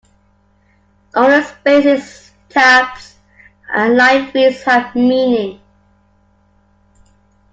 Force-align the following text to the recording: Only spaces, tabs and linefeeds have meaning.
Only 1.15 1.43
spaces, 1.43 2.31
tabs 2.49 3.17
and 3.71 3.99
linefeeds 3.99 4.63
have 4.63 4.95
meaning. 4.95 5.61